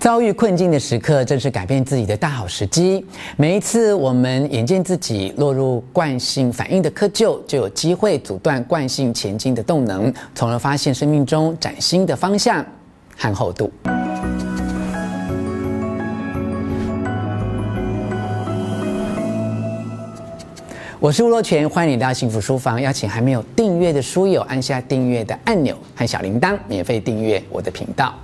[0.00, 3.04] 遭遇困境的时刻，正是改变自己的大好时机。
[3.36, 12.64] 每一次我们眼见自己落入惯性反应的窠臼，就有机会阻断惯性前进的动能，从而发现生命中崭新的方向
[13.16, 13.70] 和厚度。
[21.00, 22.80] 我是吴若权，欢迎你到幸福书房。
[22.80, 28.14] 邀请还没有订阅的书友按下订阅的按钮和小铃铛，免费订阅我的频道。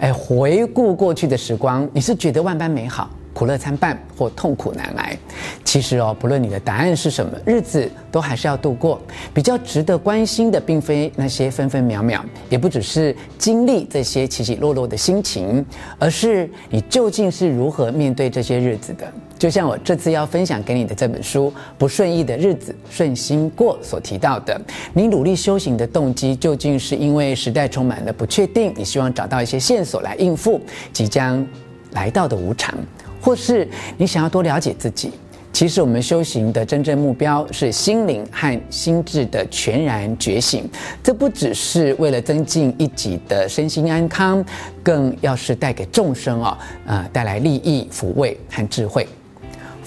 [0.00, 5.18] 哎，回顾过去的时光，你是觉得万般美好，苦乐参半，或痛苦难挨？
[5.64, 9.00] 其实哦，不论你的答案是什么，日子都还是要度过。
[9.34, 15.64] 比较值得关心的，并非那些分分秒秒，也不只是经历这些起起落落的心情，
[15.98, 19.12] 而是你究竟是如何面对这些日子的。
[19.38, 24.60] 就像我这次要分享给你的这本书《不顺意的日子顺心过》所提到的，
[24.92, 30.60] 你努力修行的动机，究竟是因为时代充满了不确定，你希望找到一些线索来应付
[30.92, 31.46] 即将
[31.92, 32.74] 来到的无常，
[33.22, 35.12] 或是你想要多了解自己？
[35.50, 40.68] 其实我们修行的真正目标是心灵和心智的全然觉醒，
[41.02, 44.44] 这不只是为了增进一己的身心安康，
[44.82, 49.08] 更要是带给众生啊，呃，带来利益、抚慰和智慧。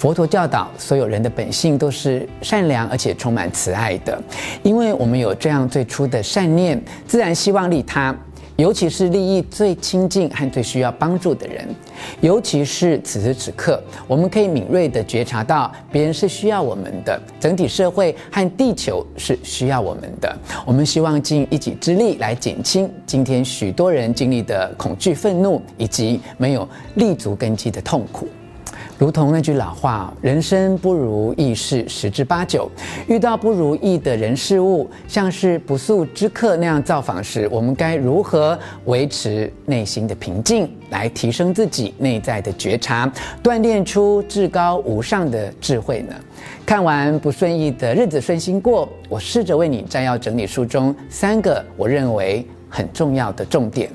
[0.01, 4.19] 佛陀教导，所有人的本性都是善良而且充满慈爱的，
[4.63, 8.15] 因为我们有这样最初的善念，自然希望利他，
[8.55, 11.63] 尤其是利益最亲近和最需要帮助的人。
[12.19, 20.35] 尤其是此时此刻，我们可以敏锐地觉察到别人是需要我们的，整体社会和地球是需要我们的。
[20.65, 28.27] 我们希望尽一己之力来减轻今天许多人经历的恐惧、愤怒以及没有立足根基的痛苦。
[28.97, 32.69] 如同那句老话，人生不如意事十之八九。
[33.07, 43.11] 遇到不如意的人事物，像是不速之客那样造访时，我们该如何维持内心的平静，来提升自己内在的觉察，
[43.43, 46.15] 锻炼出至高无上的智慧呢？
[46.65, 53.89] 看完不顺意的日子顺心过，我试着为你摘要整理书中三个我认为很重要的重点：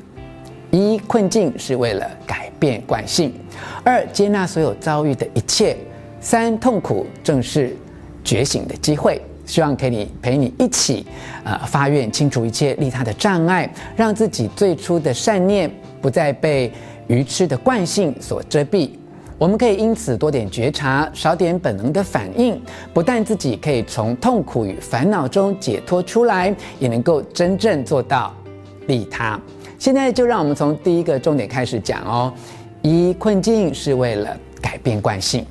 [0.70, 3.32] 一、困境是为了改变惯性。
[3.84, 5.76] 二、接纳所有遭遇的一切；
[6.20, 7.76] 三、痛苦正是
[8.24, 9.20] 觉醒的机会。
[9.44, 11.06] 希望可以陪你一起，
[11.44, 15.70] 呃，发愿清除一切利他的障碍，让自己最初的善念
[16.02, 16.72] 不再被
[17.06, 18.90] 愚痴的惯性所遮蔽。
[19.38, 22.60] 我们可以因此多点觉察，少点本能的反应，
[22.92, 28.34] 不但自己可以从痛苦与烦恼中解脱出来，也能够真正做到
[28.88, 29.40] 利他。
[29.78, 32.32] 现在就让我们从第一个重点开始讲哦。
[32.82, 35.44] 一、困境是为了改变惯性。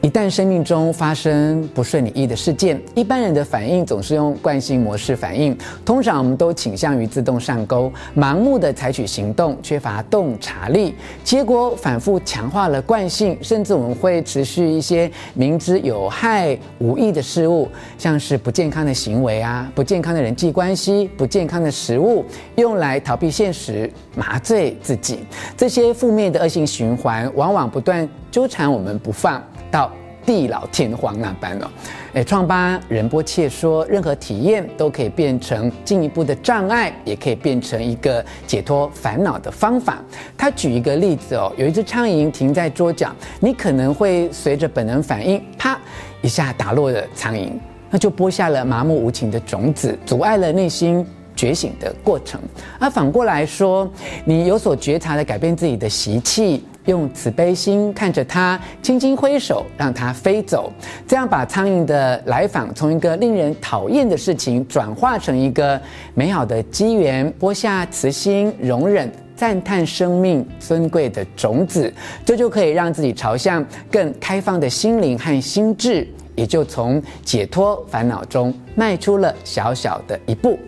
[0.00, 5.56] 一旦生命中发生不顺你意的事件，一般人的反应总是用惯性模式反应。
[5.84, 10.92] 通常我们都倾向于自动上钩，盲目的采取行动，缺乏洞察力，
[11.22, 22.24] 结果反复强化了惯性，甚至我们会持续一些明知有害无益的事物，像是不健康的行为啊，不健康的人际关系，不健康的食物，
[22.56, 25.20] 用来逃避现实，麻醉自己。
[25.56, 29.40] 这些负面的恶性循环，往往不断纠缠我们不放。
[29.72, 29.90] 到
[30.24, 31.66] 地老天荒那般哦，
[32.12, 40.00] 诶，创巴仁波切说，任何体验都可以变成进一步的障碍，也可以变成一个解脱烦恼的方法。
[40.38, 45.76] 他举一个例子哦，有一只苍蝇停在桌角，你可能会随着本能反应，啪
[46.20, 47.50] 一下打落了苍蝇，
[47.90, 52.40] 那就播下了麻木无情的种子，阻碍了内心觉醒的过程。
[52.78, 53.90] 而反过来说，
[54.24, 56.64] 你有所觉察的改变自己的习气。
[56.86, 60.72] 用慈悲心看着它，轻轻挥手，让它飞走。
[61.06, 65.80] 这样把苍蝇的来访从一个令人讨厌的事情，转化成一个
[66.14, 71.92] 美好的机缘，播下慈心、容忍、赞叹生命尊贵的种子，
[72.24, 80.58] 这就可以让自己朝向更开放的心灵和心智，也就从解脱烦恼中迈出了小小的一步。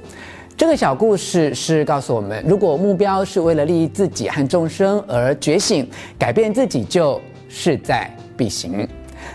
[0.57, 8.87] 这个小故事是告诉我们，如果目标是为了利益自己和众生而觉醒，改变自己就势在必行。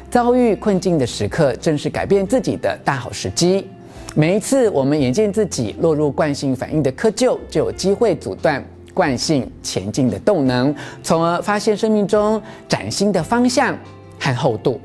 [0.09, 3.67] 遭遇困境的时刻，正是改变自己的大好时机。
[4.15, 8.63] 每一次我们眼见自己落入惯性反应的窠臼，就有机会阻断
[8.93, 10.73] 惯性前进的动能，
[11.03, 13.77] 从而发现生命中崭新的方向
[14.17, 14.79] 和厚度。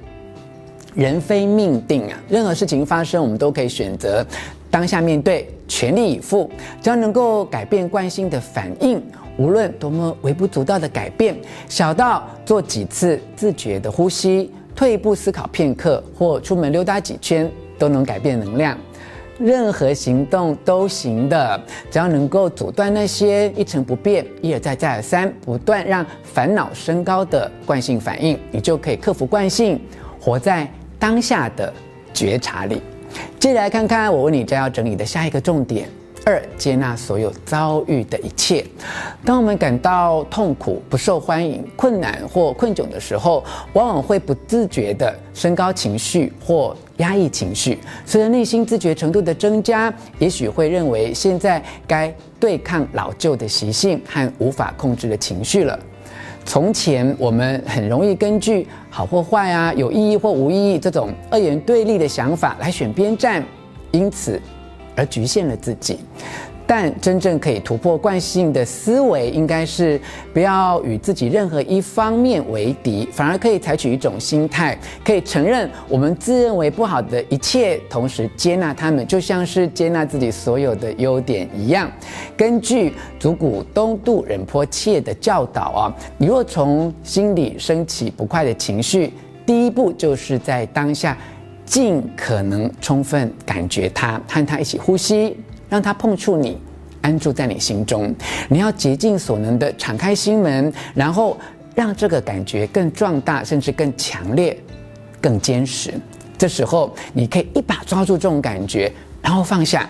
[0.96, 4.26] 人非命定啊，任何事情发生，我们都可以选择。
[4.74, 6.50] 当下面对，全力以赴，
[6.82, 9.00] 只要能够改变惯性的反应，
[9.38, 11.36] 无论多么微不足道的改变，
[11.68, 17.48] 小到做几次自觉的呼吸，退一步思考片刻，或出门溜达几圈，
[17.78, 18.76] 都能改变能量。
[19.38, 29.80] 任何行动都行的，只要能够阻断那些一成不变、一而再、再而三、不断让烦恼升高的惯性反应，你就可以克服惯性，
[30.20, 30.68] 活在
[30.98, 31.72] 当下的
[32.12, 32.82] 觉察里。
[33.38, 35.88] 接着来看看我为你摘要整理的下一个重点。
[36.26, 38.64] 二、接纳所有遭遇的一切。
[39.26, 43.44] 当我们感到痛苦、不受欢迎、困难或困窘的时候，
[43.74, 47.78] 往往会不自觉地升高情绪或压抑情绪。
[48.06, 55.78] 随着内心自觉程度的增加，也许会认为现在该对抗老旧的习性和无法控制的情绪了。
[56.44, 63.42] 从前，我们很容易根据好或坏啊、有意义或无意义这种二元对立的想法来选边站，
[63.92, 64.40] 因此，
[64.94, 66.00] 而局限了自己，
[66.66, 70.00] 但真正可以突破惯性的思维，应该是
[70.32, 81.90] 不要与自己任何一方面为敌，反而可以采取一种心态，可以承认我们自认为不好的一切，同时接纳他们，就像是接纳自己所有的优点一样。
[82.36, 89.12] 根据祖古东渡仁波切的教导啊，你若从心里升起不快的情绪，
[89.44, 91.16] 第一步就是在当下。
[91.66, 95.34] 尽可能充分感觉它，和它一起呼吸，
[95.68, 96.58] 让它碰触你，
[97.02, 98.14] 安住在你心中。
[98.48, 101.36] 你要竭尽所能地敞开心门，然后
[101.74, 104.56] 让这个感觉更壮大，甚至更强烈、
[105.20, 105.92] 更坚实。
[106.36, 108.90] 这时候，你可以一把抓住这种感觉，
[109.22, 109.88] 然后放下，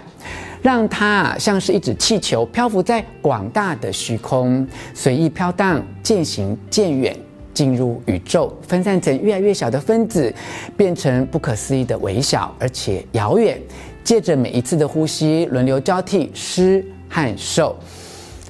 [0.63, 7.17] 让它像是一只气球漂浮在广大的虚空，随意飘荡，渐行渐远。
[7.55, 10.35] 进入宇宙，分散成越来越小的分子，
[10.77, 13.57] 变成不可思议的微小而且遥远。
[14.05, 17.75] 借着每一次的呼吸，轮流交替施和受。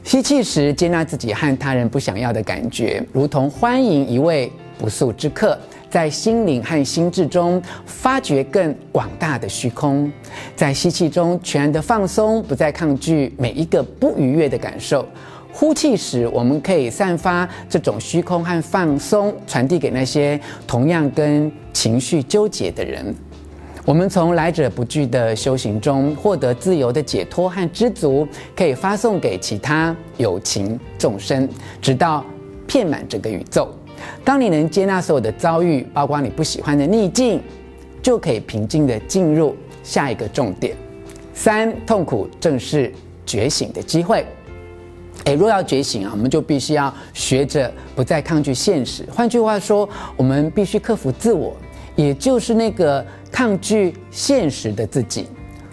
[0.03, 5.57] 吸气时，接纳自己和他人不想要的感觉，如同欢迎一位不速之客，
[5.89, 10.13] 在心灵和心智中发掘更广大的虚空。
[10.57, 15.07] 在吸气中，全然的放松，不再抗拒每一个不愉悦的感受。
[15.53, 23.15] 呼气时，我们可以散发这种虚空和放松，传递给那些同样跟情绪纠结的人。
[23.87, 28.27] 我们从来者不拒的修行中获得自由的解脱和知足，
[28.57, 31.47] 可以发送给其他有情众生，
[31.83, 32.25] 直到
[32.67, 33.69] 遍满整个宇宙。
[34.25, 37.43] 当你能接纳所有的遭遇，包括你不喜欢的逆境，
[38.03, 40.75] 就可以平静地进入下一个重点。
[41.35, 42.91] 三，痛苦正是
[43.27, 44.25] 觉醒的机会。
[45.25, 49.05] 诶，若要觉醒啊，我们就必须要学着不再抗拒现实。
[49.15, 49.87] 换句话说，
[50.17, 51.55] 我们必须克服自我，
[51.97, 55.27] 也就是那个抗拒现实的自己。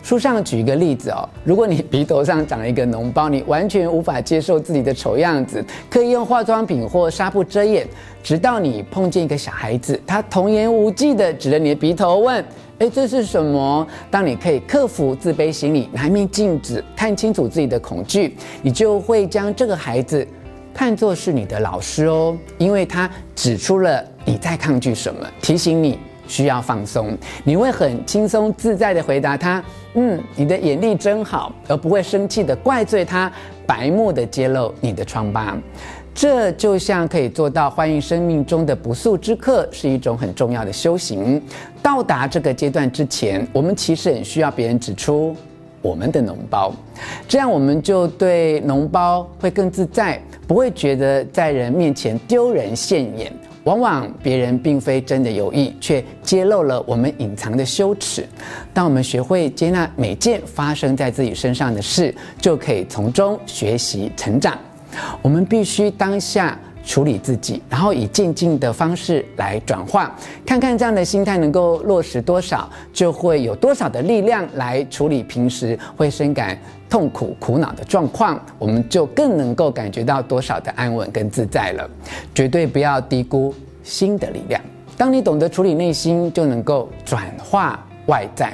[0.04, 7.88] 书上举一个例子哦，如果你鼻头上长了一个脓包，你完全无法接受自己的丑样子，可以用化妆品或纱布遮掩，
[8.24, 12.44] 直到你碰见一个小孩子，他童言无忌地指着你的鼻头问。
[12.80, 13.88] 诶，这是什么？
[14.10, 20.28] 当你可以克服自卑心理，拿一面镜子看清楚自己的恐惧，你就会将这个孩子
[20.74, 26.00] 看作是你的老师哦，因为他指出了你在抗拒什么，提醒你
[26.32, 27.16] 需要放松。
[27.44, 29.62] 你会很轻松自在地回答他
[29.96, 33.30] ：“嗯，你的眼力真好”，而不会生气地怪罪他，
[33.68, 35.58] 白目地揭露你的疮疤。
[36.14, 41.42] 这就像可以做到欢迎生命中的不速之客，是一种很重要的修行。
[41.82, 45.36] 到达这个阶段之前，我们其实很需要别人指出
[45.82, 46.74] 我们的脓包，
[47.28, 53.32] 这样我们就对脓包会更自在，不会觉得在人面前丢人现眼。
[53.64, 58.28] 往往别人并非真的有意，却揭露了我们隐藏的羞耻。
[58.74, 64.58] 当我们学会接纳每件发生在自己身上的事，就可以从中学习成长。
[65.22, 76.58] 我们必须当下处理自己，然后以渐进的方式来转化，看看这样的心态能够落实多少，就会有多少的力量来处理平时会深感
[76.90, 81.90] 痛苦、苦恼的状况，我们就更能够感觉到多少的安稳跟自在了。
[82.34, 84.62] 绝对不要低估心的力量。
[84.98, 87.80] 当你懂得处理内心，就能够转化。
[88.12, 88.52] 外在，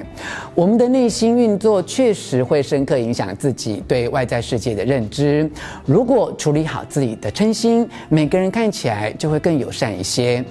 [0.53, 5.49] 我们的内心运作确实会深刻影响自己对外在世界的认知。
[5.83, 10.45] 如果处理好自己的嗔心，每个人看起来就会更友善一些。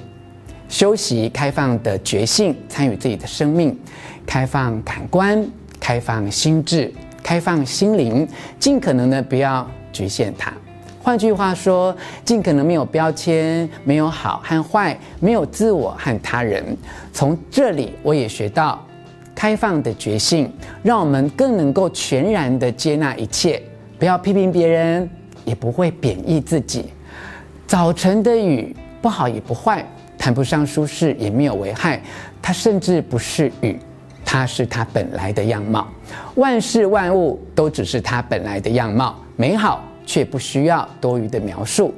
[0.69, 3.79] 修习开放的觉性，参与自己的生命，
[4.27, 5.49] 开放感官，
[5.79, 8.27] 开放心智，开放心灵，
[8.59, 10.53] 尽可能的不要局限它。
[11.01, 16.77] 换句话说，尽可能没有标签，没有好和坏，没有自我和他人。
[17.13, 18.85] 从这里，我也学到。
[19.37, 20.51] 开放的觉性，
[20.83, 23.63] 让我们更能够全然的接纳一切，
[23.99, 25.09] 不要批评别人，
[25.45, 26.87] 也不会贬义自己。
[27.67, 29.85] 早晨的雨不好也不坏，
[30.17, 32.01] 谈不上舒适，也没有危害。
[32.41, 33.79] 它甚至不是雨，
[34.25, 35.87] 它是它本来的样貌。
[36.37, 41.93] 万事万物都只是它本来的样貌，美好却不需要多余的描述。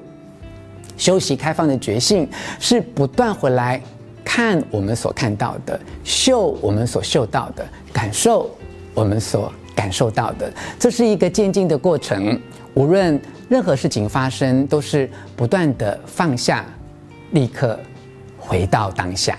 [0.96, 2.28] 修习开放的觉性
[2.58, 3.80] 是不断回来
[4.28, 8.54] 看我们所看到的，嗅我们所嗅到的，感受
[8.92, 10.52] 我们所感受到的。
[10.78, 12.38] 这是一个渐进的过程。
[12.74, 13.18] 无论
[13.48, 16.66] 任何事情发生，都是不断的放下，
[17.30, 17.80] 立刻
[18.38, 19.36] 回到当下。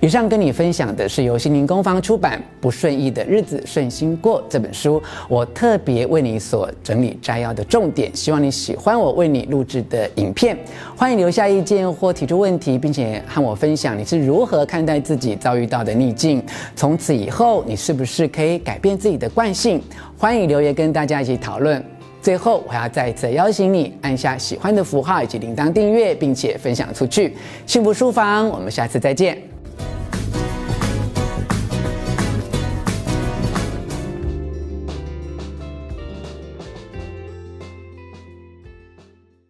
[0.00, 10.56] 以上跟你分享的是由心灵工坊出版《不顺意的日子顺心过》这本书，我特别为你所整理摘要的重点，希望你喜欢我为你录制的影片。
[10.96, 16.40] 欢迎留下意见或提出问题，并且和我分享你是如何看待自己遭遇到的逆境。
[16.76, 19.82] 从此以后，你是不是可以改变自己的惯性？
[20.16, 21.84] 欢迎留言跟大家一起讨论。
[22.22, 27.36] 最后，我要再一次邀请你按下喜欢的符号以及铃铛订阅，并且分享出去。
[27.66, 29.47] 幸福书房，我们下次再见。